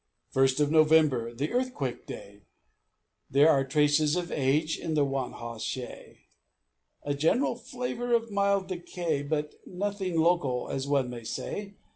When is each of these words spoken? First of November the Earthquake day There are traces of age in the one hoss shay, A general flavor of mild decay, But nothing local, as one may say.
First 0.31 0.59
of 0.59 0.71
November 0.71 1.31
the 1.31 1.51
Earthquake 1.51 2.07
day 2.07 2.41
There 3.29 3.51
are 3.51 3.63
traces 3.63 4.15
of 4.15 4.31
age 4.31 4.79
in 4.79 4.95
the 4.95 5.05
one 5.05 5.33
hoss 5.33 5.61
shay, 5.61 6.21
A 7.03 7.13
general 7.13 7.55
flavor 7.55 8.11
of 8.15 8.31
mild 8.31 8.65
decay, 8.69 9.21
But 9.21 9.53
nothing 9.67 10.19
local, 10.19 10.69
as 10.71 10.87
one 10.87 11.11
may 11.11 11.23
say. 11.23 11.75